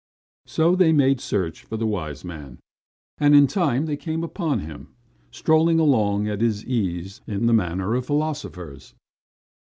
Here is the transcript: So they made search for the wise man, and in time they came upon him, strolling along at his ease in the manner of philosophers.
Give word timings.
So 0.47 0.75
they 0.75 0.91
made 0.91 1.21
search 1.21 1.61
for 1.63 1.77
the 1.77 1.85
wise 1.85 2.25
man, 2.25 2.57
and 3.19 3.35
in 3.35 3.45
time 3.45 3.85
they 3.85 3.95
came 3.95 4.23
upon 4.23 4.61
him, 4.61 4.87
strolling 5.29 5.79
along 5.79 6.27
at 6.27 6.41
his 6.41 6.65
ease 6.65 7.21
in 7.27 7.45
the 7.45 7.53
manner 7.53 7.93
of 7.93 8.07
philosophers. 8.07 8.95